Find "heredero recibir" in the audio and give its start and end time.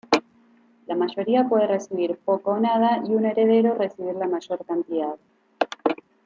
3.23-4.15